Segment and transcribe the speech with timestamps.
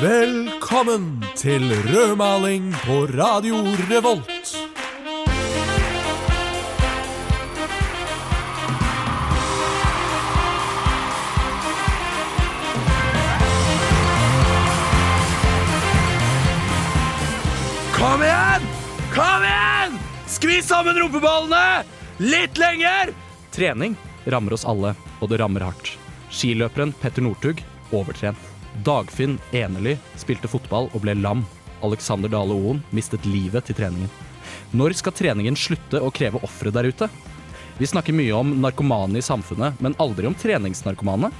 [0.00, 3.56] Velkommen til rødmaling på Radio
[3.90, 4.56] Revolt.
[17.96, 18.66] Kom igjen!
[19.14, 19.98] Kom igjen!
[20.26, 21.84] Skvis sammen rumpeballene!
[22.18, 23.14] Litt lenger!
[23.56, 23.96] Trening
[24.26, 25.85] rammer oss alle, og det rammer hardt.
[26.46, 27.58] Skiløperen Petter Northug
[27.90, 28.38] overtrent.
[28.86, 31.42] Dagfinn Enely spilte fotball og ble lam.
[31.82, 34.12] Alexander Dale Oen mistet livet til treningen.
[34.70, 37.10] Når skal treningen slutte å kreve ofre der ute?
[37.80, 41.32] Vi snakker mye om narkomane i samfunnet, men aldri om treningsnarkomane.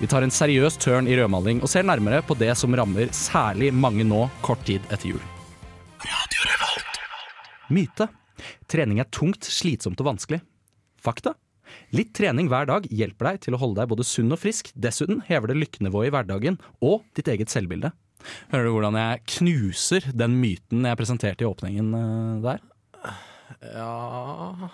[0.00, 3.68] Vi tar en seriøs tørn i rødmaling og ser nærmere på det som rammer særlig
[3.74, 5.24] mange nå, kort tid etter jul.
[7.68, 8.08] Myte.
[8.64, 10.40] Trening er tungt, slitsomt og vanskelig.
[11.04, 11.36] Fakta.
[11.96, 14.72] Litt trening hver dag hjelper deg til å holde deg både sunn og frisk.
[14.74, 17.92] Dessuten hever det lykkenivået i hverdagen og ditt eget selvbilde.
[18.50, 22.62] Hører du hvordan jeg knuser den myten jeg presenterte i åpningen eh, der?
[23.62, 24.70] Ja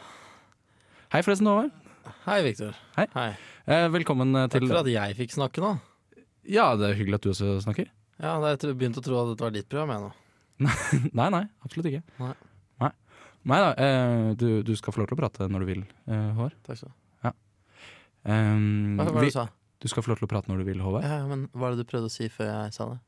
[1.13, 1.75] Hei forresten, Håvard.
[2.25, 2.77] Hei, Viktor.
[2.97, 3.05] Hei.
[3.13, 3.33] Hei.
[3.93, 5.75] velkommen til Takk for at jeg fikk snakke nå.
[6.48, 7.91] Ja, det er hyggelig at du også snakker.
[8.17, 10.11] Ja, da har jeg begynt å tro at dette var ditt program, jeg nå.
[11.19, 12.03] Nei, nei, absolutt ikke.
[12.23, 12.33] Nei.
[13.43, 16.29] Nei, da, eh, du, du skal få lov til å prate når du vil, eh,
[16.37, 16.55] Håvard.
[16.63, 16.98] Takk skal du ha.
[18.23, 19.47] Um, Hva var det du sa?
[19.83, 21.06] Du skal få lov til å prate når du vil, Håvard.
[21.06, 23.01] Ja, men hva er det du prøvde å si før jeg sa det?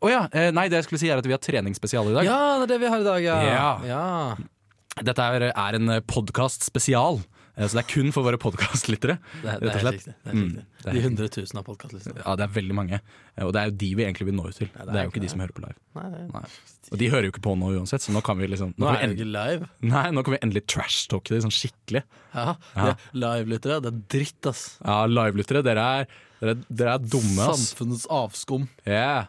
[0.00, 0.22] Å ja!
[0.32, 2.26] Eh, nei, det jeg skulle si er at vi har treningsspesial i dag.
[2.26, 3.36] Ja, det er det vi har i dag, ja.
[3.44, 3.68] Ja.
[3.86, 5.04] ja.
[5.06, 9.16] Dette er, er en podkast spesial, eh, så det er kun for våre podkastlyttere.
[9.42, 10.12] Det, det er helt riktig.
[10.14, 12.22] Det er helt Mm, det er De helt hundre tusen av podkastlyttere.
[12.24, 13.00] Ja, det er veldig mange.
[13.36, 14.68] Eh, Og det er jo de vi egentlig vil nå ut til.
[14.76, 15.78] Nei, det, er jo ikke de som hører på live.
[15.98, 16.28] Nei, det er...
[16.36, 16.44] Nei.
[16.90, 18.88] Og de hører jo ikke på nå uansett, så nå kan vi liksom Nå Nå
[18.88, 19.62] er det vi endelig, live.
[19.92, 22.02] nei, nå kan vi endelig trash-talke det sånn skikkelig.
[22.34, 22.46] Ja,
[22.78, 22.94] Ja.
[23.12, 24.62] Live-lyttere, det er dritt, ass.
[24.84, 26.08] Ja, live-lyttere, dere, er-
[26.40, 27.58] dere, dere er dumme, ass.
[27.74, 28.64] Samfunnets avskum.
[28.86, 29.22] Yeah.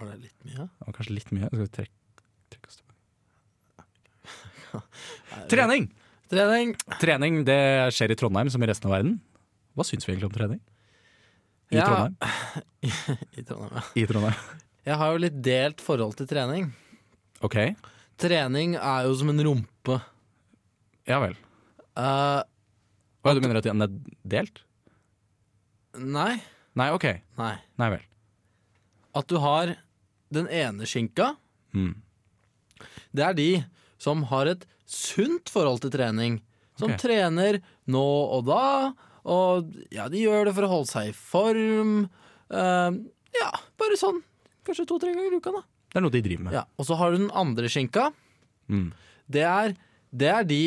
[0.00, 0.62] Var det litt mye?
[0.70, 1.46] Det var kanskje litt mye.
[1.52, 1.96] Skal vi trekke,
[2.54, 3.02] trekke oss tilbake?
[5.52, 5.84] Trening!
[6.34, 6.74] Trening.
[7.00, 7.60] Trening det
[7.94, 9.16] skjer i Trondheim som i resten av verden.
[9.74, 10.60] Hva syns vi egentlig om trening?
[11.72, 11.86] I Ja.
[11.86, 12.16] Trondheim.
[13.38, 13.84] I Trondheim, ja.
[14.02, 14.40] I Trondheim.
[14.84, 16.66] Jeg har jo litt delt forhold til trening.
[17.46, 17.56] OK.
[18.20, 19.96] Trening er jo som en rumpe.
[21.08, 21.34] Ja vel.
[21.96, 22.42] Uh,
[23.24, 23.92] Hva du mener at den er
[24.28, 24.60] delt?
[25.94, 26.40] nei.
[26.74, 27.04] Nei, OK.
[27.38, 27.52] Nei.
[27.78, 28.00] Nei vel.
[29.14, 29.76] At du har
[30.34, 31.36] den ene skinka,
[31.74, 31.94] Mm.
[33.14, 33.64] det er de
[33.98, 36.38] som har et sunt forhold til trening.
[36.78, 37.04] Som okay.
[37.04, 38.92] trener nå og da,
[39.30, 41.92] og ja, de gjør det for å holde seg i form.
[42.50, 42.96] Uh,
[43.36, 43.50] ja,
[43.80, 44.20] bare sånn.
[44.66, 45.62] Kanskje to-tre ganger i uka, da.
[45.92, 46.56] Det er noe de driver med.
[46.56, 46.64] Ja.
[46.80, 48.08] Og så har du den andre skinka.
[48.72, 48.88] Mm.
[49.30, 49.76] Det er,
[50.10, 50.62] det er de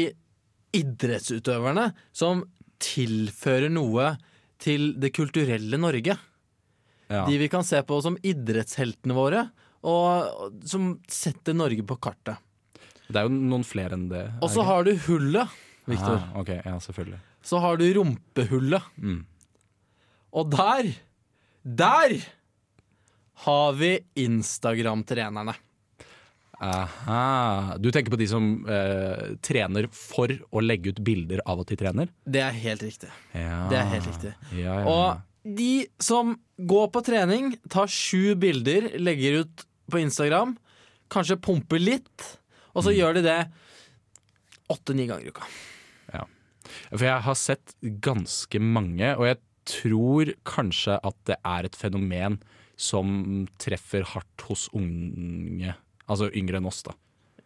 [0.78, 2.46] idrettsutøverne som
[2.82, 4.14] tilfører noe
[4.62, 6.18] til det kulturelle Norge.
[7.08, 7.24] Ja.
[7.28, 9.48] De vi kan se på som idrettsheltene våre,
[9.88, 12.42] og, som setter Norge på kartet.
[13.08, 14.26] Det er jo noen flere enn det.
[14.44, 15.54] Og så har du hullet,
[15.88, 16.18] Victor.
[16.20, 17.20] Ah, ok, ja, selvfølgelig.
[17.48, 18.90] Så har du rumpehullet.
[19.00, 19.22] Mm.
[20.38, 20.90] Og der,
[21.64, 22.18] der
[23.46, 23.94] har vi
[24.26, 25.56] Instagram-trenerne.
[26.58, 27.78] Aha.
[27.78, 31.78] Du tenker på de som eh, trener for å legge ut bilder av at de
[31.80, 32.10] trener?
[32.26, 33.12] Det er helt riktig.
[33.38, 33.68] Ja.
[33.70, 34.34] Det er helt riktig.
[34.58, 34.86] Ja, ja.
[34.90, 40.58] Og de som går på trening, tar sju bilder, legger ut på Instagram,
[41.14, 42.26] kanskje pumper litt,
[42.78, 43.40] og så gjør de det
[44.72, 45.48] åtte-ni ganger i uka.
[46.92, 47.74] For jeg har sett
[48.04, 52.38] ganske mange, og jeg tror kanskje at det er et fenomen
[52.80, 55.74] som treffer hardt hos unge,
[56.08, 56.94] altså yngre enn oss, da.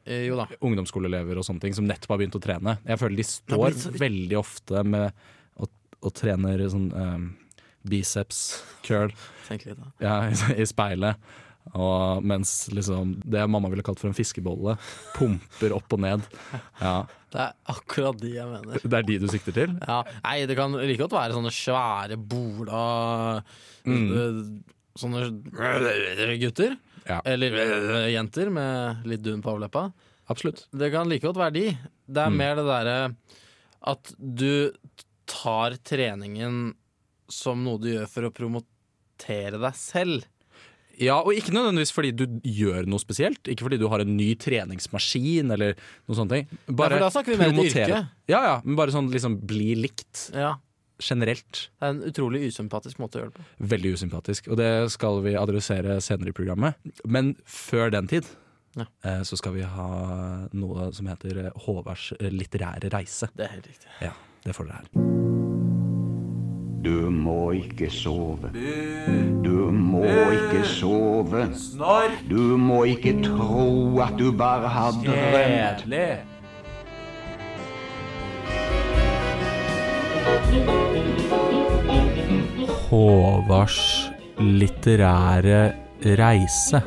[0.05, 0.47] Eh, jo da.
[0.65, 2.75] Ungdomsskoleelever og sånne ting, som nettopp har begynt å trene.
[2.89, 5.13] Jeg føler de står så- veldig ofte med
[5.61, 5.69] og,
[6.01, 7.29] og trener sånn um,
[7.87, 9.13] biceps curl
[9.47, 9.91] Tenk litt, da.
[10.01, 11.31] ja, i, i speilet.
[11.77, 14.73] Og mens liksom det mamma ville kalt for en fiskebolle,
[15.17, 16.25] pumper opp og ned.
[16.81, 16.95] Ja,
[17.31, 18.81] Det er akkurat de jeg mener.
[18.83, 19.75] Det er de du sikter til?
[19.87, 22.85] Ja, nei, det kan like godt være sånne svære bola
[23.87, 24.63] mm.
[24.99, 25.29] Sånne
[26.41, 26.73] gutter.
[27.07, 27.21] Ja.
[27.25, 29.87] Eller øh, jenter med litt dun på overleppa.
[30.31, 30.65] Absolutt.
[30.75, 31.63] Det kan like godt være de.
[32.07, 32.37] Det er Mm.
[32.37, 32.97] mer det derre
[33.87, 34.71] at du
[35.31, 36.73] tar treningen
[37.31, 40.27] som noe du gjør for å promotere deg selv.
[41.01, 43.41] Ja, og ikke nødvendigvis fordi du gjør noe spesielt.
[43.49, 45.73] Ikke fordi du har en ny treningsmaskin eller
[46.07, 46.29] noe sånt.
[46.31, 46.47] ting.
[46.69, 48.01] Bare for da snakker vi mer om yrke.
[48.29, 50.55] Ja, ja, men bare sånn liksom bli likt Ja,
[51.01, 51.63] generelt.
[51.81, 53.67] Det er en utrolig usympatisk måte å gjøre det på.
[53.73, 54.51] Veldig usympatisk.
[54.53, 56.77] Og det skal vi adressere senere i programmet.
[57.05, 58.29] Men før den tid
[58.77, 58.85] Ja.
[59.03, 63.27] eh, så skal vi ha noe som heter Håvards litterære reise.
[63.35, 63.89] Det er helt riktig.
[64.01, 64.13] Ja,
[64.45, 65.30] det får dere her.
[66.81, 68.49] Du må ikke sove.
[69.45, 70.01] Du må
[70.33, 71.43] ikke sove.
[72.29, 76.25] Du må ikke tro at du bare har drømt.
[82.89, 83.79] Håvards
[84.41, 85.61] litterære
[86.17, 86.81] reise.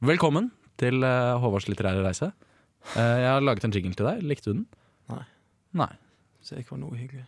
[0.00, 2.32] Velkommen til eh, Håvards litterære reise.
[2.96, 4.22] Eh, jeg har laget en jingle til deg.
[4.24, 4.66] Likte du den?
[5.12, 5.24] Nei.
[5.76, 5.90] Nei.
[6.40, 7.26] Så det ikke var noe hyggelig.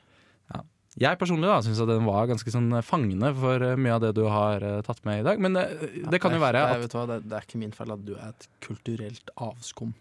[0.99, 4.25] Jeg personlig da syns den var ganske sånn fangende for eh, mye av det du
[4.27, 5.39] har uh, tatt med i dag.
[5.39, 8.03] Men eh, det kan jo være at det, det, det er ikke min feil at
[8.03, 9.95] du er et kulturelt avskum.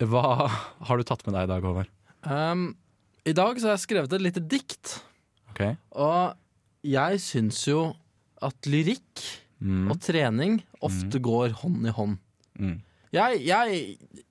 [0.00, 0.22] Hva
[0.88, 1.90] har du tatt med deg i dag, Håvard?
[2.24, 2.62] Um,
[3.28, 4.94] I dag så har jeg skrevet et lite dikt.
[5.50, 5.60] Ok.
[5.92, 7.90] Og jeg syns jo
[8.40, 9.26] at lyrikk
[9.60, 9.90] Mm.
[9.92, 12.14] og trening ofte går hånd i hånd.
[12.56, 12.78] Mm.
[13.12, 13.80] Jeg, jeg,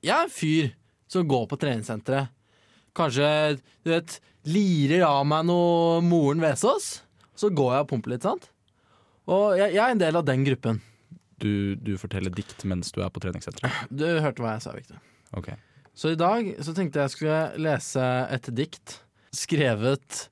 [0.01, 0.71] jeg er en fyr
[1.09, 2.29] som går på treningssenteret.
[2.97, 4.17] Kanskje du vet,
[4.49, 6.99] lirer av meg noe Moren Vesaas.
[7.37, 8.49] Så går jeg og pumper litt, sant?
[9.29, 10.81] Og jeg, jeg er en del av den gruppen.
[11.39, 13.87] Du, du forteller dikt mens du er på treningssenteret.
[13.91, 14.99] Du hørte hva jeg sa, Victor.
[15.37, 15.53] Ok.
[15.95, 18.03] Så i dag så tenkte jeg skulle lese
[18.33, 18.99] et dikt
[19.35, 20.25] skrevet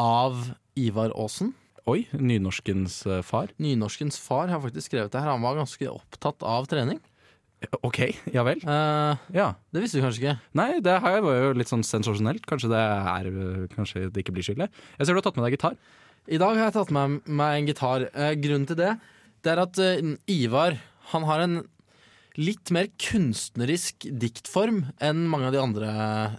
[0.00, 1.54] av Ivar Aasen.
[1.88, 3.50] Oi, nynorskens eh, far.
[3.60, 5.32] Nynorskens far har faktisk skrevet det her.
[5.32, 7.00] Han var ganske opptatt av trening.
[7.84, 7.98] Ok,
[8.32, 8.60] ja vel.
[8.64, 9.50] Uh, Ja.
[9.72, 10.36] det visste du kanskje ikke.
[10.56, 12.46] Nei, det her var jo litt sånn sensasjonelt.
[12.48, 14.70] Kanskje det, er, kanskje det ikke blir skyldig.
[14.96, 15.76] Jeg ser du har tatt med deg gitar.
[16.30, 18.06] I dag har jeg tatt med meg en gitar.
[18.16, 18.94] Uh, grunnen til det,
[19.44, 20.80] det er at uh, Ivar
[21.12, 21.60] han har en
[22.38, 25.88] litt mer kunstnerisk diktform enn mange av de andre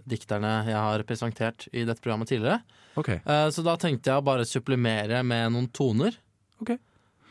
[0.10, 2.62] dikterne jeg har presentert i dette programmet tidligere.
[3.00, 3.10] Ok.
[3.20, 6.16] Eh, så da tenkte jeg å bare supplemere med noen toner.
[6.64, 6.74] Ok.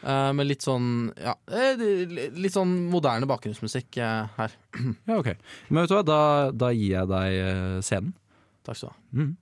[0.00, 4.54] Eh, med litt sånn ja, eh, litt sånn moderne bakgrunnsmusikk eh, her.
[5.08, 5.34] Ja, ok.
[5.68, 6.20] Men vet du hva, da,
[6.56, 8.14] da gir jeg deg scenen.
[8.64, 8.96] Takk skal du ha.
[9.20, 9.36] Mm.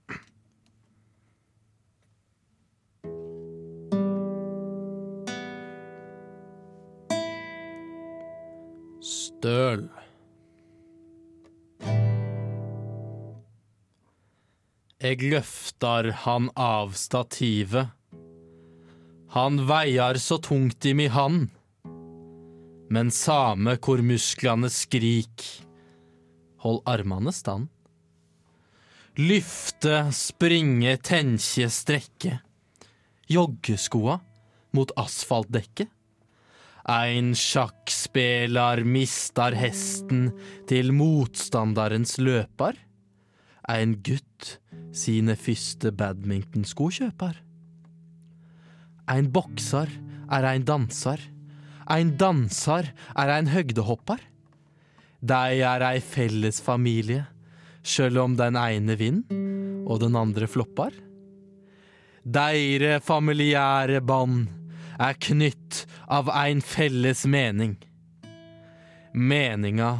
[8.99, 9.87] Støl.
[14.99, 17.95] Eg løftar han av stativet.
[19.29, 21.49] Han veiar så tungt i mi hand.
[22.89, 25.43] Men same hvor musklane skrik,
[26.63, 27.67] hold armane stand.
[29.19, 32.39] Lyfte, springe, tenkje, strekke.
[33.29, 34.15] Joggeskoa
[34.73, 35.91] mot asfaltdekket.
[36.89, 40.31] Ein sjakkspelar mistar hesten
[40.71, 42.79] til motstandarens løpar.
[43.69, 44.55] Ein gutt
[44.95, 47.37] sine første badmintonsko kjøpar.
[49.09, 49.89] Ein boksar
[50.29, 51.17] er ein dansar.
[51.85, 52.85] Ein dansar
[53.15, 54.19] er ein høgdehoppar.
[55.19, 57.25] Dei er ei felles familie,
[57.83, 59.23] sjøl om den ene vinn
[59.89, 60.93] og den andre floppar.
[62.23, 64.47] Deire familiære bånd
[64.99, 67.77] er knytt av ein felles mening.
[69.13, 69.91] Meninga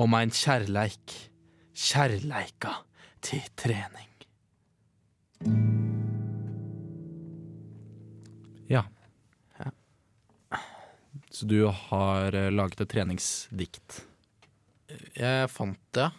[0.00, 1.14] om ein kjærleik,
[1.76, 2.80] kjærleika
[3.22, 4.08] til trening.
[8.70, 8.84] Ja.
[11.30, 14.04] Så du har øh, laget et treningsdikt.
[15.14, 16.10] Jeg fant det.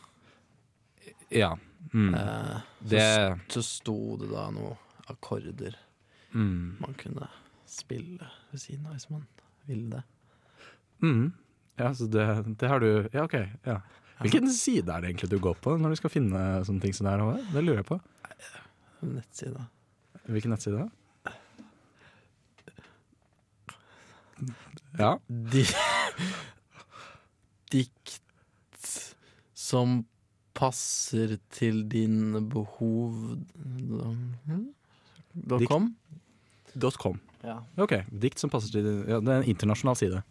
[1.31, 1.53] Ja.
[1.93, 2.13] Mm.
[2.15, 3.05] Eh, Det
[3.51, 4.77] så sto det da noen
[5.11, 5.75] akkorder
[6.31, 6.77] mm.
[6.79, 7.27] man kunne
[7.67, 9.25] spille ved siden av hvis man
[9.67, 10.03] ville det.
[11.03, 11.31] Mm.
[11.79, 12.27] Ja, så det,
[12.59, 13.35] det har du Ja, OK.
[13.67, 13.81] Ja.
[14.21, 17.07] Hvilken side er det egentlig du går på når du skal finne sånne ting som
[17.07, 17.45] det her?
[17.55, 17.97] Det lurer jeg på.
[19.01, 19.15] Nettsida.
[19.15, 19.63] nettside.
[20.27, 20.89] Hvilken nettside?
[24.99, 25.15] Ja.
[25.27, 25.63] Di
[27.71, 28.17] dikt
[29.55, 30.01] som
[30.57, 33.37] passer til dine behov
[35.31, 35.93] Dot com?
[36.75, 37.19] Dot .com.
[37.43, 37.61] Ja.
[37.81, 40.21] Ok, dikt som passer til ja, Det er en internasjonal side.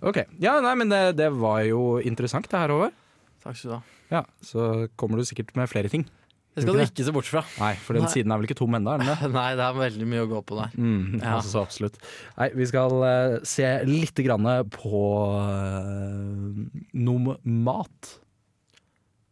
[0.00, 2.96] Ok, ja, nei, men det, det var jo interessant det her, Håvard.
[3.44, 3.82] Takk skal du ha.
[4.10, 6.06] Ja, så kommer du sikkert med flere ting.
[6.54, 7.42] Det skal du ikke se bort fra.
[7.60, 8.10] Nei, for den Nei.
[8.10, 8.96] siden er vel ikke tom ennå?
[9.38, 10.72] Nei, det er veldig mye å gå på der.
[10.74, 11.36] Mm, Ja.
[11.36, 12.00] altså, så absolutt.
[12.40, 15.04] Nei, vi skal uh, se litt grann på
[15.38, 18.16] uh, noe mat.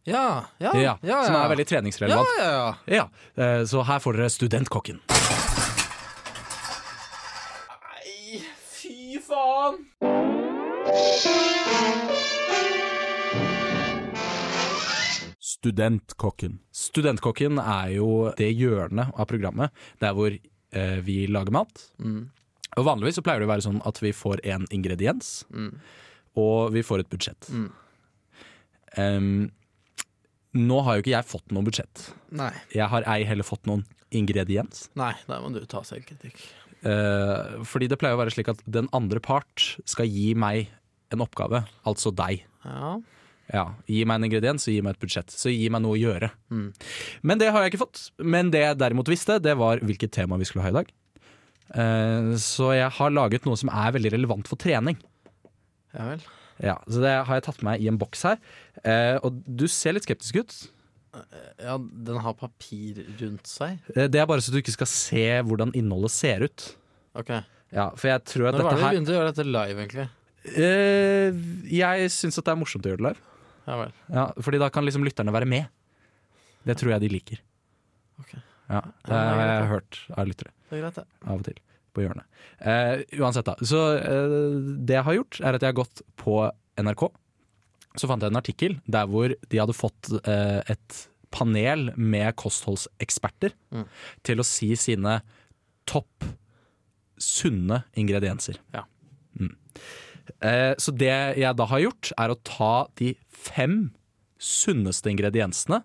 [0.09, 1.19] Ja, ja, Ja, ja, ja.
[1.27, 2.31] Som er veldig treningsrelevant.
[2.39, 2.49] ja,
[2.87, 3.03] ja.
[3.03, 5.03] Ja, eh, Så her får dere Studentkokken.
[15.59, 16.59] Studentkokken.
[16.71, 21.81] Studentkokken er jo det hjørnet av programmet der hvor eh, vi lager mat.
[21.99, 22.29] Mm.
[22.77, 25.73] Og Vanligvis så pleier det å være sånn at vi får en ingrediens, Mm.
[26.39, 27.49] og vi får et budsjett.
[27.51, 27.69] Mm.
[28.97, 29.51] Um,
[30.55, 32.07] Nå har jo ikke jeg fått noe budsjett.
[32.33, 32.49] Nei.
[32.73, 33.83] Jeg har ei heller fått noen
[34.15, 34.87] ingrediens.
[34.97, 36.39] Nei, der må du ta selvkritikk.
[36.81, 40.71] Uh, fordi det pleier å være slik at den andre part skal gi meg
[41.13, 42.45] en oppgave, altså deg.
[42.65, 42.95] Ja.
[43.53, 45.33] Ja, Gi meg en ingrediens og gi meg et budsjett.
[45.33, 46.29] Så gi meg noe å gjøre.
[46.53, 46.67] Mm.
[47.25, 48.01] Men det har jeg ikke fått.
[48.21, 50.91] Men det jeg derimot visste, det var hvilket tema vi skulle ha i dag.
[51.73, 54.97] Eh, så jeg har laget noe som er veldig relevant for trening.
[55.97, 56.21] Ja vel.
[56.59, 58.37] Ja, Så det har jeg tatt med meg i en boks her.
[58.83, 60.57] Eh, og du ser litt skeptisk ut.
[61.57, 63.79] Ja, den har papir rundt seg.
[63.95, 66.67] Eh, det er bare så du ikke skal se hvordan innholdet ser ut.
[67.17, 67.31] Ok.
[67.73, 69.79] Ja, For jeg tror at Når var det vi her begynte å gjøre dette live,
[69.85, 70.07] egentlig?
[70.57, 71.41] eh,
[71.79, 73.25] Jeg syns at det er morsomt å gjøre det live.
[73.69, 73.91] Ja vel.
[74.09, 75.67] Ja, fordi da kan liksom lytterne være med.
[76.65, 77.41] Det tror jeg de liker.
[78.19, 78.33] Ok.
[78.69, 80.51] Ja, Det har jeg hørt av lyttere.
[80.69, 81.05] Det er greit, det.
[81.25, 81.59] Av og til.
[81.95, 82.25] På hjørnet.
[82.61, 83.55] Eh, uansett, da.
[83.65, 84.35] Så eh,
[84.85, 86.35] det jeg har gjort, er at jeg har gått på
[86.81, 87.05] NRK.
[87.97, 90.99] Så fant jeg en artikkel der hvor de hadde fått eh, et
[91.33, 93.85] panel med kostholdseksperter Mm.
[94.25, 95.19] til å si sine
[95.89, 96.25] topp
[97.21, 98.57] sunne ingredienser.
[98.73, 98.83] Ja.
[99.39, 99.55] Mm.
[100.41, 103.91] Eh, så det jeg da har gjort, er å ta de fem
[104.39, 105.81] sunneste ingrediensene,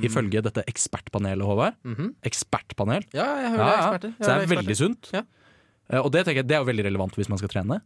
[0.00, 1.74] ifølge dette ekspertpanelet, Håvard.
[1.84, 2.14] Mhm.
[2.24, 3.04] Ekspertpanel.
[3.12, 3.80] Ja, jeg hører Ja, ja.
[3.80, 4.12] eksperter.
[4.16, 5.10] Jeg Så det er veldig sunt.
[5.12, 5.22] Ja.
[5.90, 7.80] Eh, Og det jeg det er jo veldig relevant hvis man skal trene.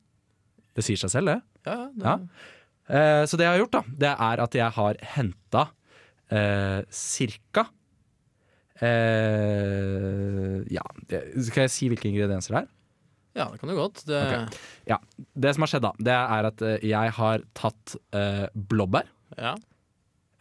[0.76, 1.42] Det sier seg selv, det.
[1.66, 2.18] Ja, ja, det, Ja.
[2.86, 5.70] Eh, Så det jeg har gjort, da, det er at jeg har henta
[6.30, 7.66] eh, cirka
[8.80, 10.84] eh, Ja,
[11.40, 12.68] skal jeg si hvilke ingredienser det er?
[13.34, 14.04] Ja, det kan du godt.
[14.06, 14.58] Det, Okay.
[14.90, 14.98] Ja,
[15.34, 19.08] Det som har skjedd, da, det er at eh, jeg har tatt eh, blåbær.
[19.38, 19.54] ja.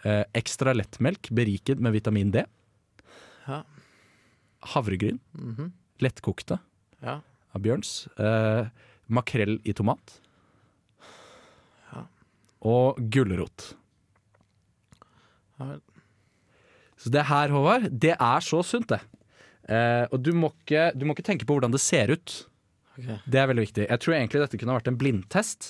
[0.03, 2.41] Eh, ekstra lettmelk beriket med vitamin D.
[3.47, 3.61] Ja.
[4.73, 5.19] Havregryn.
[5.31, 5.69] Mhm.
[6.03, 6.57] Lettkokte
[6.99, 7.21] ja.
[7.55, 8.09] av Bjørns.
[8.19, 8.67] Eh,
[9.07, 10.17] makrell i tomat.
[11.93, 12.03] Ja.
[12.67, 13.69] Og gulrot.
[15.61, 15.77] Ja.
[16.99, 18.99] Så det her, Håvard, det er så sunt, det.
[19.71, 22.41] Eh, og du må, ikke, du må ikke tenke på hvordan det ser ut.
[22.93, 23.07] Ok.
[23.25, 23.87] Det er veldig viktig.
[23.89, 25.69] Jeg tror egentlig dette kunne vært en blindtest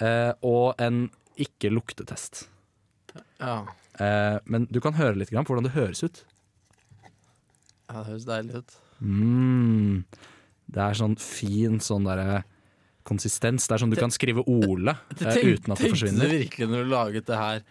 [0.00, 1.02] eh, og en
[1.40, 2.46] ikke-luktetest.
[3.40, 3.56] Ja.
[4.00, 6.22] Eh, men du kan høre litt grann på hvordan det høres ut.
[7.90, 8.78] ja, det høres deilig ut.
[9.00, 10.04] Mm.
[10.70, 12.42] Det er sånn fin sånn derre
[13.08, 13.66] konsistens.
[13.66, 16.24] Det er sånn du kan skrive Ole eh, uten at det forsvinner.
[16.24, 17.62] Tenkte du virkelig når du laget det her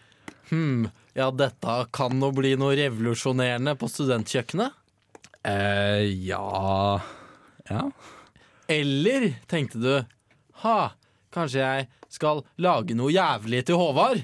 [0.50, 4.74] Hm, ja, dette kan nå bli noe revolusjonerende på studentkjøkkenet?
[5.46, 7.00] Eh, ja
[7.70, 7.84] Ja.
[8.70, 9.94] Eller tenkte du
[10.64, 10.92] Ha,
[11.34, 14.22] kanskje jeg skal lage noe jævlig til Håvard?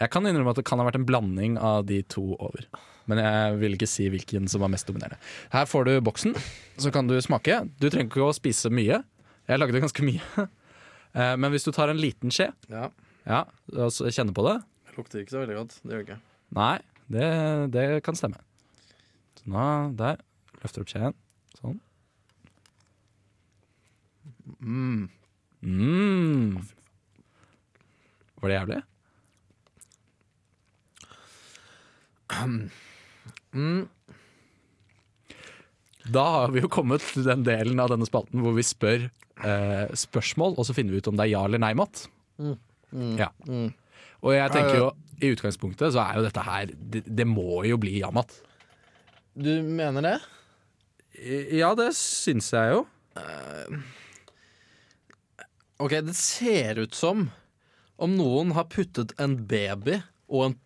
[0.00, 2.64] Jeg kan innrømme at det kan ha vært en blanding av de to over.
[3.10, 5.18] Men jeg vil ikke si hvilken som var mest dominerende.
[5.52, 6.34] Her får du boksen,
[6.80, 7.60] så kan du smake.
[7.78, 9.02] Du trenger ikke å spise mye.
[9.50, 10.48] Jeg lagde ganske mye.
[11.12, 12.86] Eh, Men hvis du tar en liten skje Ja,
[13.28, 13.42] ja,
[13.76, 14.54] og kjenner på det
[14.88, 15.74] det lukter ikke så veldig godt.
[15.82, 16.16] Det gjør det ikke.
[16.56, 16.78] Nei,
[17.12, 17.26] det,
[17.74, 18.40] det kan stemme.
[19.36, 19.66] Så nå,
[19.96, 20.22] der.
[20.62, 21.14] Løfter opp skjeen.
[21.58, 21.76] Sånn.
[24.60, 25.08] Mm.
[25.62, 26.56] Mm.
[28.42, 28.82] Var det jævlig?
[33.52, 33.82] Mm.
[36.08, 39.92] Da har vi jo kommet til den delen av denne spalten hvor vi spør eh,
[39.92, 42.06] spørsmål, og så finner vi ut om det er ja eller nei, Matt.
[42.40, 42.56] Mm.
[43.20, 43.28] Ja.
[43.44, 43.68] Mm.
[44.24, 44.88] Og jeg tenker jo,
[45.20, 48.34] i utgangspunktet så er jo dette her Det, det må jo bli ja, Matt.
[49.36, 50.16] Du mener det?
[51.52, 52.86] Ja, det syns jeg jo.
[55.82, 57.26] Ok, det ser ut som
[58.02, 59.98] om noen har puttet en baby
[60.30, 60.56] og en,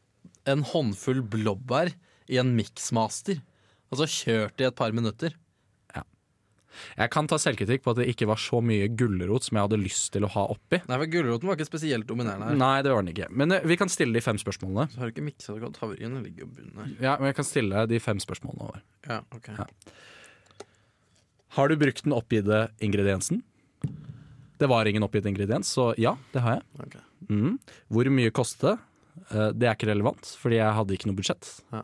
[0.48, 1.94] en håndfull blåbær
[2.28, 3.40] i en mixmaster.
[3.88, 5.34] Altså kjørt i et par minutter.
[6.96, 9.78] Jeg kan ta selvkritikk på at det ikke var så mye gulrot som jeg hadde
[9.80, 10.82] lyst til å ha oppi.
[10.84, 12.58] Nei, for Gulroten var ikke spesielt dominerende her.
[12.60, 13.30] Nei, det var den ikke.
[13.32, 14.88] Men eh, vi kan stille de fem spørsmålene.
[14.92, 15.80] Så har du ikke miksa det godt.
[15.80, 16.92] Havregryn ligger jo bunnen her.
[17.00, 18.84] Ja, men jeg kan stille de fem spørsmålene over.
[19.08, 19.50] Ja, ok.
[19.56, 19.68] Ja.
[21.56, 23.40] Har du brukt den oppgitte ingrediensen?
[24.58, 26.62] Det var ingen oppgitt ingrediens, så ja, det har jeg.
[26.86, 26.96] Ok.
[27.28, 27.58] Mm.
[27.92, 28.78] Hvor mye kostet det?
[29.30, 31.50] Eh, Det er ikke relevant, fordi jeg hadde ikke noe budsjett.
[31.72, 31.82] Ja.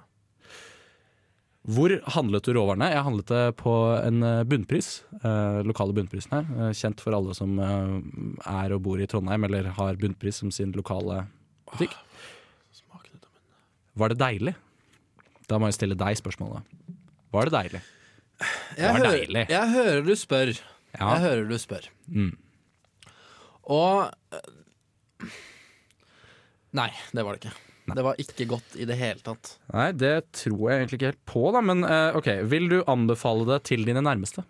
[1.62, 2.88] Hvor handlet du råvarene?
[2.90, 4.88] Jeg handlet det på en eh, bunnpris.
[5.22, 6.48] Eh, lokale bunnprisen her.
[6.58, 7.92] eh, kjent for alle som eh,
[8.50, 11.20] er og bor i Trondheim eller har bunnpris som sin lokale
[11.70, 11.94] butikk.
[12.90, 13.28] Av munnen.
[14.02, 14.54] Var det deilig?
[15.46, 16.64] Da må jeg stille deg spørsmålet.
[17.32, 17.82] Var det deilig?
[18.76, 19.44] Jeg, var hører- deilig.
[19.52, 20.50] jeg hører du spør.
[20.98, 21.12] Ja.
[21.14, 21.86] Jeg hører du spør.
[22.10, 22.32] Mm.
[23.70, 25.36] Og eh,
[26.72, 27.58] Nei, det var det ikke.
[27.92, 29.56] Det var ikke godt i det hele tatt.
[29.74, 31.60] Nei, det tror jeg egentlig ikke helt på, da.
[31.66, 34.44] Men uh, ok, vil du anbefale det til dine nærmeste?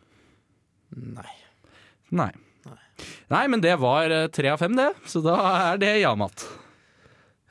[0.94, 1.32] Nei.
[2.12, 2.30] Nei.
[3.32, 4.90] Nei, men det var eh, tre av fem, det.
[5.08, 5.38] Så da
[5.72, 6.44] er det ja-mat.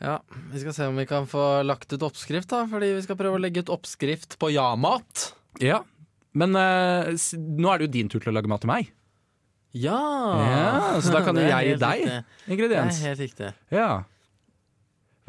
[0.02, 0.20] Ja,
[0.54, 2.64] Vi skal se om vi kan få lagt ut oppskrift, da.
[2.70, 5.32] Fordi vi skal prøve å legge ut oppskrift på ja-mat.
[5.60, 5.82] Ja,
[6.38, 8.94] men uh, nå er det jo din tur til å lage mat til meg.
[9.78, 10.00] Ja!
[10.52, 12.72] Ja, så da kan jo er jeg gi deg riktig.
[12.72, 13.52] Det er helt riktig.
[13.72, 13.92] Ja.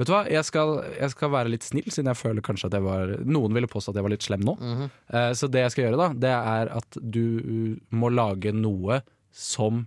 [0.01, 2.77] Vet du hva, jeg skal, jeg skal være litt snill, siden jeg føler kanskje at
[2.79, 4.57] jeg var Noen ville påstå at jeg var litt slem nå.
[4.59, 4.93] Mm -hmm.
[5.15, 9.87] uh, så det jeg skal gjøre, da, det er at du må lage noe som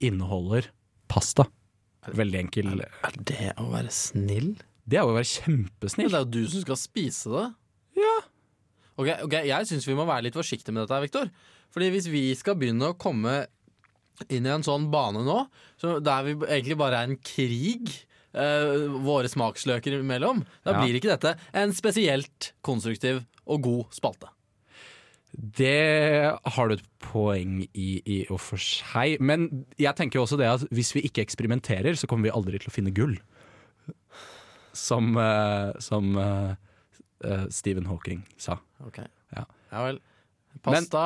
[0.00, 0.70] inneholder
[1.08, 1.46] pasta.
[2.12, 2.80] Veldig enkel.
[2.80, 4.56] Er det å være snill?
[4.84, 6.10] Det er jo å være Men kjempesnill.
[6.10, 7.46] det er jo du som skal spise det.
[7.96, 8.16] Ja.
[8.96, 11.30] Ok, okay Jeg syns vi må være litt forsiktige med dette, Viktor.
[11.74, 13.46] Fordi hvis vi skal begynne å komme
[14.28, 15.38] inn i en sånn bane nå,
[15.80, 17.90] så der vi egentlig bare er en krig
[18.36, 20.80] eh, våre smaksløker imellom, da Ja.
[20.84, 24.28] blir ikke dette en spesielt konstruktiv og god spalte.
[25.36, 29.18] Det har du et poeng i i og for seg.
[29.20, 32.58] Men jeg tenker jo også det at hvis vi ikke eksperimenterer, så kommer vi aldri
[32.62, 33.18] til å finne gull.
[34.76, 36.54] Som, eh, som eh,
[37.24, 38.58] eh, Stephen Hawking sa.
[38.84, 38.98] Ok.
[39.36, 39.44] Ja.
[39.72, 40.00] ja vel.
[40.62, 41.04] Pasta.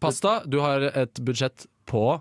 [0.00, 2.20] Pasta, du har et budsjett på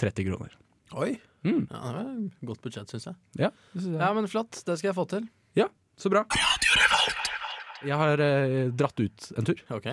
[0.00, 0.56] 30 kroner.
[1.00, 1.12] Oi.
[1.44, 1.66] Mm.
[1.70, 3.16] Ja, det var et godt budsjett, syns jeg.
[3.38, 3.92] Ja, jeg.
[4.00, 4.62] Ja, men flott.
[4.64, 5.26] Det skal jeg få til.
[5.58, 5.68] ja,
[6.00, 6.24] så bra.
[7.84, 9.58] Jeg har eh, dratt ut en tur.
[9.76, 9.86] Ok.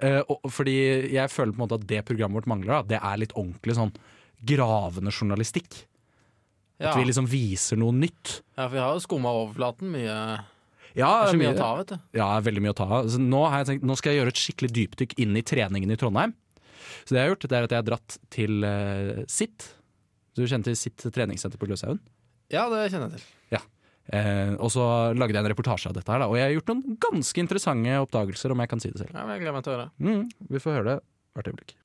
[0.00, 0.74] Eh, og, fordi
[1.14, 2.74] jeg føler på en måte at det programmet vårt mangler.
[2.82, 3.94] Da, det er litt ordentlig sånn
[4.44, 5.86] gravende journalistikk.
[6.80, 8.38] Ja, At vi liksom viser noe nytt.
[8.56, 10.14] ja for vi har jo skumma overflaten mye.
[10.96, 11.98] Ja, Det er mye mye- å ta av, vet du.
[12.18, 13.10] Ja, veldig mye å ta av.
[13.20, 15.96] Nå, har jeg tenkt, nå skal jeg gjøre et skikkelig dypdykk inn i treningen i
[16.00, 16.32] Trondheim.
[17.04, 19.68] Så det jeg har gjort, det er at jeg har dratt til uh, SIT.
[20.38, 22.00] Du kjenner til SIT treningssenter på Gløshaugen?
[22.50, 23.28] Ja, det kjenner jeg til.
[24.10, 24.84] Eh, og så
[25.14, 26.26] lagde jeg en reportasje av dette her, da.
[26.30, 29.14] Og jeg har gjort noen ganske interessante oppdagelser, om jeg kan si det selv.
[29.14, 29.90] Ja, men Jeg gleder meg til å høre.
[30.02, 30.96] Mm, vi får høre det
[31.36, 31.76] hvert øyeblikk.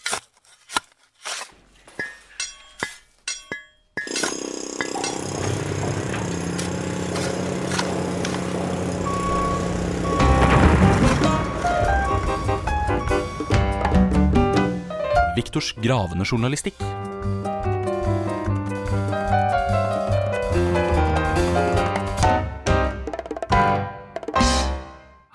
[15.35, 16.77] Viktors gravende journalistikk.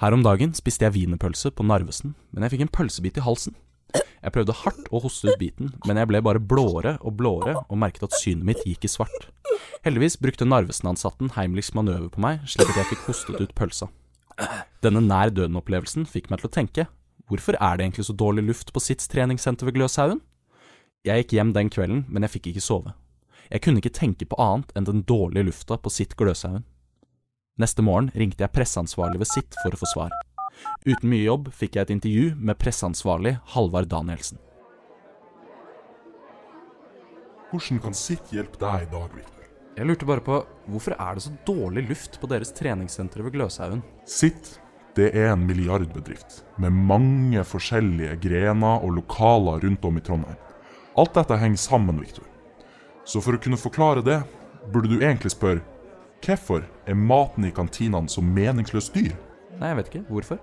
[0.00, 3.58] Her om dagen spiste jeg wienerpølse på Narvesen, men jeg fikk en pølsebit i halsen.
[3.92, 7.80] Jeg prøvde hardt å hoste ut biten, men jeg ble bare blåere og blåere og
[7.82, 9.28] merket at synet mitt gikk i svart.
[9.84, 13.90] Heldigvis brukte Narvesen-ansatten Heimlichs manøver på meg, slik at jeg fikk hostet ut pølsa.
[14.80, 16.88] Denne nær døden-opplevelsen fikk meg til å tenke,
[17.30, 20.20] hvorfor er det egentlig så dårlig luft på sitt treningssenter ved Gløshaugen?
[21.06, 22.92] Jeg gikk hjem den kvelden, men jeg fikk ikke sove.
[23.50, 26.66] Jeg kunne ikke tenke på annet enn den dårlige lufta på Sitt Gløshaugen.
[27.60, 30.14] Neste morgen ringte jeg presseansvarlig ved sitt for å få svar.
[30.84, 34.38] Uten mye jobb fikk jeg et intervju med presseansvarlig Halvard Danielsen.
[37.50, 39.48] Hvordan kan sitt hjelpe deg i dag, Victor?
[39.74, 40.36] Jeg lurte bare på
[40.70, 43.82] hvorfor er det så dårlig luft på deres treningssenter ved Gløshaugen?
[44.06, 44.58] Sitt,
[44.96, 50.38] det er en milliardbedrift med mange forskjellige grener og lokaler rundt om i Trondheim.
[50.98, 52.26] Alt dette henger sammen, Victor.
[53.06, 54.18] Så for å kunne forklare det,
[54.72, 55.62] burde du egentlig spørre
[56.20, 59.14] hvorfor er maten i kantinene så meningsløst dyr?
[59.60, 60.04] Nei, jeg vet ikke.
[60.10, 60.40] Hvorfor?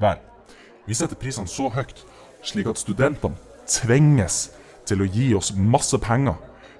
[0.00, 0.22] Vel,
[0.86, 2.04] vi setter prisene så høyt,
[2.46, 3.36] slik at studentene
[3.68, 4.48] tvinges
[4.88, 6.38] til å gi oss masse penger,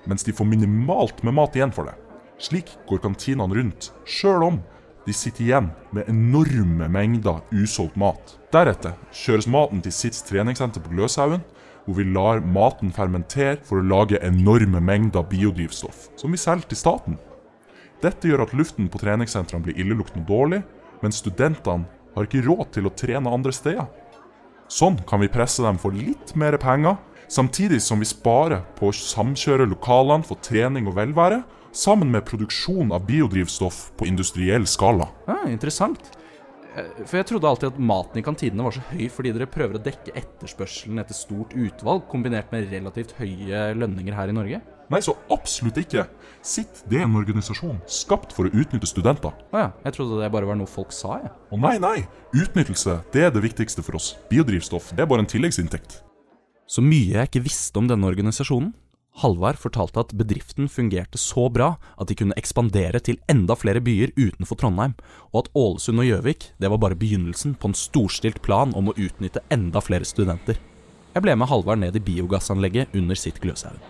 [0.09, 1.97] mens de får minimalt med mat igjen for det.
[2.41, 4.61] Slik går kantinene rundt, sjøl om
[5.09, 8.35] de sitter igjen med enorme mengder usolgt mat.
[8.53, 11.41] Deretter kjøres maten til sitt treningssenter på Gløshaugen,
[11.87, 16.81] hvor vi lar maten fermentere for å lage enorme mengder biodrivstoff, som vi selger til
[16.83, 17.17] staten.
[18.05, 20.61] Dette gjør at luften på treningssentrene blir illeluktende dårlig,
[21.01, 23.89] men studentene har ikke råd til å trene andre steder.
[24.69, 26.99] Sånn kan vi presse dem for litt mer penger,
[27.33, 31.41] samtidig som vi sparer på å samkjøre lokalene for trening og velvære,
[31.79, 35.09] sammen med produksjon av biodrivstoff på industriell skala.
[35.29, 36.11] Ja, interessant.
[36.75, 39.79] Eh, For jeg trodde alltid at maten i kantinene var så høy fordi dere prøver
[39.79, 44.61] å dekke etterspørselen etter stort utvalg, kombinert med relativt høye lønninger her i Norge.
[44.89, 46.07] Nei, så absolutt ikke.
[46.41, 49.35] Sitt, det er en organisasjon skapt for å utnytte studenter.
[49.53, 51.33] Å ja, jeg trodde det bare var noe folk sa, jeg.
[51.53, 51.99] Å nei, nei,
[52.33, 54.15] utnyttelse, det er det viktigste for oss.
[54.33, 56.01] Biodrivstoff, det er bare en tilleggsinntekt.
[56.69, 58.73] Så mye jeg ikke visste om denne organisasjonen.
[59.19, 64.13] Halvard fortalte at bedriften fungerte så bra at de kunne ekspandere til enda flere byer
[64.15, 64.95] utenfor Trondheim,
[65.33, 68.97] og at Ålesund og Gjøvik det var bare begynnelsen på en storstilt plan om å
[68.97, 70.61] utnytte enda flere studenter.
[71.15, 73.83] Jeg ble med Halvard ned i biogassanlegget under sitt Gløshaugen.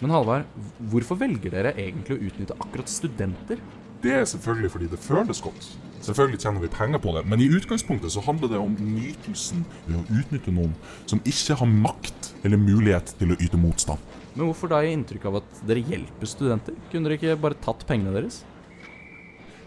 [0.00, 0.48] Men Halvard,
[0.92, 3.60] hvorfor velger dere egentlig å utnytte akkurat studenter?
[4.00, 5.68] Det er selvfølgelig fordi det føles godt.
[6.04, 9.96] Selvfølgelig tjener vi penger på det, men i utgangspunktet så handler det om nytelsen ved
[9.98, 10.74] å utnytte noen
[11.08, 14.02] som ikke har makt eller mulighet til å yte motstand.
[14.36, 16.76] Men hvorfor da gi inntrykk av at dere hjelper studenter?
[16.92, 18.42] Kunne dere ikke bare tatt pengene deres?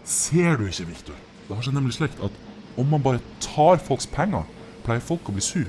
[0.06, 1.18] Ser du ikke, Viktor?
[1.48, 2.36] Det har seg nemlig slik at
[2.78, 4.46] om man bare tar folks penger,
[4.86, 5.66] pleier folk å bli sur.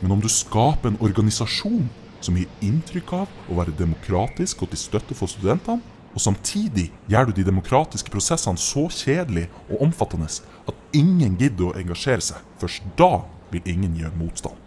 [0.00, 1.90] Men om du skaper en organisasjon
[2.24, 7.28] som gir inntrykk av å være demokratisk og til støtte for studentene, og samtidig gjør
[7.28, 12.86] du de demokratiske prosessene så kjedelige og omfattende at ingen gidder å engasjere seg, først
[12.98, 14.58] da vil ingen gjøre motstand.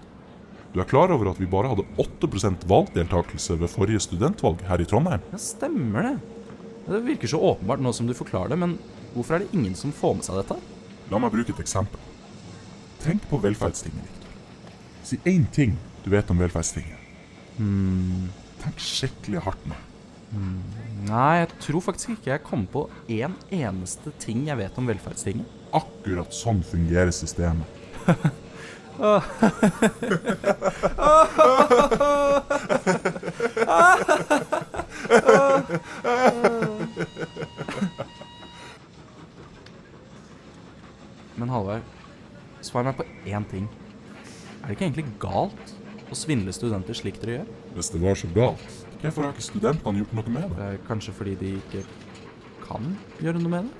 [0.73, 4.87] Du er klar over at vi bare hadde 8% valgdeltakelse ved forrige studentvalg her i
[4.89, 5.21] Trondheim?
[5.29, 6.15] Ja, stemmer det.
[6.87, 8.77] Det virker så åpenbart nå som du forklarer det, men
[9.13, 10.57] hvorfor er det ingen som får med seg dette?
[11.11, 12.01] La meg bruke et eksempel.
[13.03, 14.35] Tenk på velferdstinget, Victor.
[15.03, 16.99] Si én ting du vet om velferdstinget.
[18.63, 19.77] Tenk skikkelig hardt nå.
[20.33, 25.45] Nei, jeg tror faktisk ikke jeg kom på én eneste ting jeg vet om velferdstinget.
[25.73, 27.67] Akkurat sånn fungerer systemet.
[41.33, 41.81] Men Halvard,
[42.61, 43.65] svar meg på én ting.
[44.61, 45.73] Er det ikke egentlig galt
[46.07, 47.47] å svindle studenter slik dere gjør?
[47.75, 50.67] Hvis det var så galt, hvorfor har ikke studentene gjort noe med det?
[50.87, 51.83] Kanskje fordi de ikke
[52.63, 53.71] kan gjøre noe med det?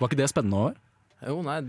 [0.00, 0.72] Var ikke det spennende over?
[1.26, 1.60] Jo, nei,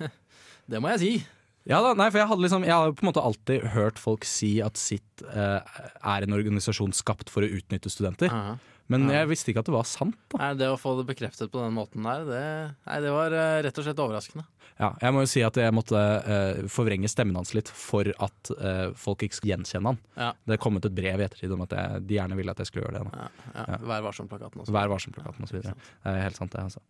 [0.70, 1.37] det må jeg si.
[1.68, 4.24] Ja da, nei, for jeg hadde liksom Jeg har på en måte alltid hørt folk
[4.28, 8.32] si at sitt eh, er en organisasjon skapt for å utnytte studenter.
[8.32, 8.56] Aha.
[8.88, 10.16] Men jeg visste ikke at det var sant.
[10.32, 12.44] da Nei, det å få det bekreftet på den måten der, det,
[12.88, 14.46] nei, det var eh, rett og slett overraskende.
[14.78, 18.52] Ja, Jeg må jo si at jeg måtte eh, forvrenge stemmen hans litt for at
[18.56, 20.00] eh, folk ikke skulle gjenkjenne han.
[20.16, 20.30] Ja.
[20.46, 22.70] Det er kommet et brev i ettertid om at jeg, de gjerne ville at jeg
[22.70, 23.28] skulle gjøre det.
[23.58, 23.80] Ja.
[23.90, 24.76] Vær varsom-plakaten også.
[24.78, 25.60] Vær varsom-plakaten osv.
[25.66, 26.64] Det er helt sant, det.
[26.70, 26.80] altså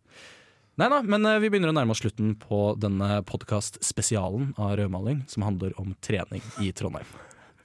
[0.79, 5.25] Nei da, men eh, vi begynner å nærme oss slutten på denne podkast-spesialen av rødmaling,
[5.27, 7.09] som handler om trening i Trondheim.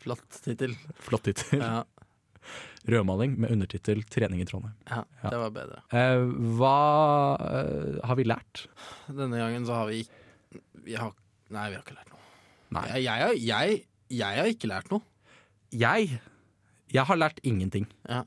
[0.03, 0.75] Flott tittel.
[0.99, 1.63] Flott tittel.
[1.63, 1.85] Ja,
[2.91, 4.75] Rødmaling med undertittel 'Trening i Trondheim'.
[4.91, 5.31] ja, Ja.
[5.31, 5.79] det var bedre.
[5.95, 6.25] Eh,
[6.59, 8.67] hva eh, har vi lært?
[9.07, 11.15] Denne gangen så har vi ikke vi har,
[11.49, 12.21] Nei, vi har ikke lært noe.
[12.91, 13.79] Jeg, jeg, jeg,
[14.11, 15.01] jeg har ikke lært noe.
[15.73, 16.21] Jeg
[16.93, 17.87] Jeg har lært ingenting.
[18.09, 18.25] Ja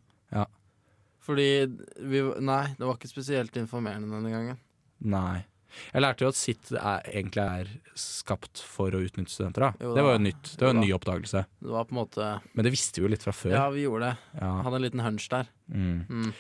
[1.20, 1.68] Fordi
[2.00, 4.58] vi Nei, det var ikke spesielt informerende denne gangen.
[5.00, 5.46] Nei.
[5.94, 9.68] Jeg lærte jo at sitt er, egentlig er skapt for å utnytte studenter.
[9.68, 9.86] Da.
[9.86, 10.52] Jo det var jo nytt.
[10.56, 11.44] Det var Jo en ny oppdagelse.
[11.62, 13.54] Det var på en måte Men det visste vi jo litt fra før.
[13.54, 14.40] Ja, vi gjorde det.
[14.42, 14.52] Ja.
[14.66, 15.52] Hadde en liten hunch der.
[15.70, 16.00] Mm.
[16.10, 16.32] Mm.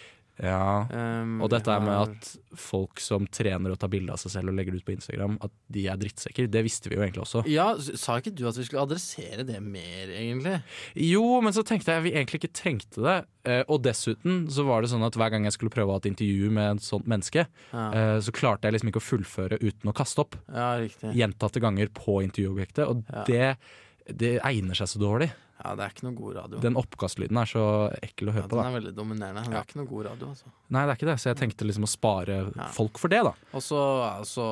[0.43, 0.87] Ja.
[0.91, 4.49] Um, Og dette er med at folk som trener og tar bilde av seg selv
[4.51, 6.49] og legger det ut på Instagram, at de er drittsekker.
[6.53, 7.43] Det visste vi jo egentlig også.
[7.49, 10.59] Ja, sa ikke du at vi skulle adressere det mer, egentlig?
[10.95, 13.17] Jo, men så tenkte jeg vi egentlig ikke trengte det.
[13.47, 16.01] Eh, og dessuten så var det sånn at hver gang jeg skulle prøve å ha
[16.03, 19.59] et intervju med et sånt menneske, Ja, eh, så klarte jeg liksom ikke å fullføre
[19.61, 20.35] uten å kaste opp.
[20.53, 21.13] ja riktig.
[21.17, 22.85] Gjentatte ganger på intervjuobjektet.
[22.87, 23.23] Og Ja.
[23.25, 23.57] det,
[24.17, 25.31] det egner seg så dårlig.
[25.57, 26.59] Ja, det er ikke noe god radio.
[26.61, 27.63] Den oppkastlyden er så
[28.03, 28.57] ekkel å ja, høre på.
[28.57, 29.43] den da er veldig dominerende.
[29.47, 29.59] Det Ja.
[29.61, 30.51] er ikke noe god radio, altså.
[30.69, 32.67] Nei, det er ikke det, så jeg tenkte liksom å spare Ja.
[32.77, 33.33] folk for det, da.
[33.53, 33.79] Og så
[34.19, 34.45] altså,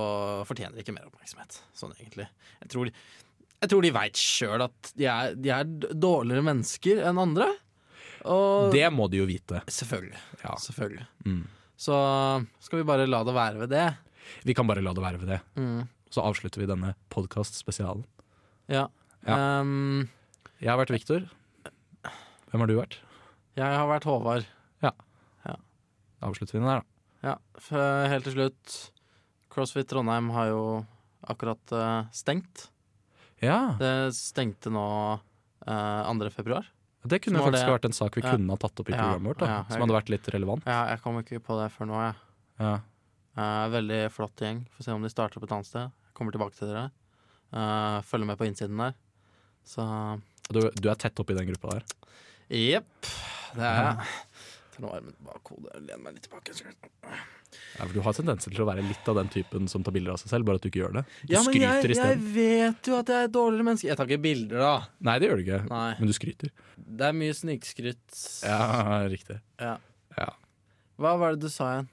[0.49, 2.27] fortjener de ikke mer oppmerksomhet, sånn egentlig.
[2.61, 2.91] Jeg tror
[3.61, 7.47] jeg tror de veit sjøl at de er, de er dårligere mennesker enn andre.
[8.25, 9.61] Og Det må de jo vite.
[9.65, 10.17] Selvfølgelig.
[10.43, 10.55] Ja.
[10.57, 11.05] Selvfølgelig.
[11.25, 11.47] Mm.
[11.77, 13.97] Så skal vi bare la det være ved det.
[14.43, 15.41] Vi kan bare la det være ved det.
[15.55, 15.87] Mm.
[16.09, 18.03] Så avslutter vi denne podkast-spesialen.
[18.67, 18.87] Ja.
[19.25, 20.09] Um,
[20.65, 21.25] Jeg har vært Viktor.
[22.49, 22.95] Hvem har du vært?
[23.55, 24.47] jeg har vært Håvard.
[26.25, 26.85] Avslutter vi den der, da.
[27.21, 27.33] Ja,
[28.09, 28.75] helt til slutt.
[29.53, 30.61] CrossFit Trondheim har jo
[31.29, 32.63] akkurat eh, stengt.
[33.43, 34.85] Ja, Det stengte nå
[35.67, 36.29] eh, 2.
[36.33, 36.65] februar.
[37.05, 38.31] Det kunne faktisk det- vært en sak vi Ja.
[38.33, 39.37] kunne ha tatt opp i programmet vårt.
[39.37, 40.65] da ja, Som hadde vært litt relevant.
[40.65, 42.15] Ja, jeg kom ikke på det før nå, jeg.
[42.59, 42.79] Ja.
[43.37, 44.65] Uh, veldig flott gjeng.
[44.73, 45.91] Får se om de starter opp et annet sted.
[46.15, 46.89] Kommer tilbake til dere.
[47.53, 48.95] Uh, følger med på innsiden der.
[49.63, 49.83] Så
[50.53, 51.85] Du, du er tett oppi den gruppa der.
[52.53, 53.07] jepp.
[53.55, 54.11] Det er jeg.
[54.75, 56.53] Tar nå armen bak hodet lener meg litt tilbake.
[57.79, 60.19] Ja, du har tendenser til å være litt av den typen som tar bilder av
[60.19, 61.03] seg selv, bare at du ikke gjør det.
[61.23, 63.87] Du Ja, men jeg, jeg vet jo at jeg er et dårligere menneske.
[63.87, 64.73] Jeg tar ikke bilder, da.
[65.07, 65.61] Nei, det gjør du ikke.
[65.71, 65.89] Nei.
[66.01, 66.51] Men du skryter.
[66.75, 68.19] Det er mye snikskryt.
[68.43, 68.59] Ja,
[69.11, 69.39] riktig.
[69.63, 69.77] Ja.
[70.19, 70.29] Ja.
[70.99, 71.89] Hva var det du sa igjen?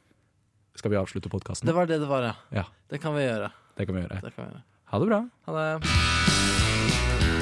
[0.78, 1.68] Skal vi avslutte podkasten?
[1.68, 2.34] Det var det det var, ja.
[2.62, 2.66] Ja.
[2.90, 3.52] Det kan vi gjøre.
[3.78, 4.20] Det kan vi gjøre.
[4.26, 4.64] Det kan vi gjøre.
[4.92, 5.22] Ha det bra.
[5.46, 7.41] Ha det.